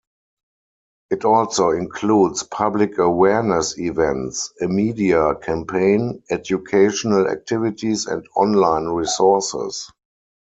[1.11, 9.91] It also includes public awareness events, a media campaign, educational activities and online resources.